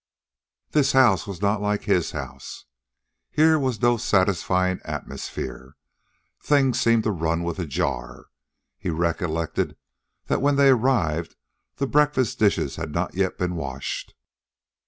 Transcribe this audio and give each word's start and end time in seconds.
This 0.71 0.93
house 0.93 1.27
was 1.27 1.43
not 1.43 1.61
like 1.61 1.83
his 1.83 2.09
house. 2.09 2.65
Here 3.29 3.59
was 3.59 3.83
no 3.83 3.97
satisfying 3.97 4.79
atmosphere. 4.83 5.75
Things 6.41 6.79
seemed 6.81 7.03
to 7.03 7.11
run 7.11 7.43
with 7.43 7.59
a 7.59 7.67
jar. 7.67 8.25
He 8.79 8.89
recollected 8.89 9.77
that 10.25 10.41
when 10.41 10.55
they 10.55 10.69
arrived 10.69 11.35
the 11.75 11.85
breakfast 11.85 12.39
dishes 12.39 12.77
had 12.77 12.89
not 12.91 13.13
yet 13.13 13.37
been 13.37 13.53
washed. 13.53 14.15